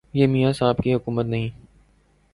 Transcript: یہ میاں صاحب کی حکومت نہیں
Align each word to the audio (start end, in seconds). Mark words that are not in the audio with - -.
یہ 0.13 0.27
میاں 0.27 0.51
صاحب 0.53 0.77
کی 0.83 0.93
حکومت 0.93 1.25
نہیں 1.25 1.49